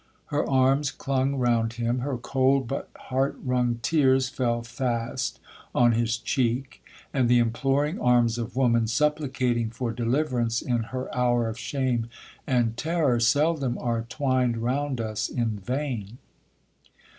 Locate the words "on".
5.75-5.91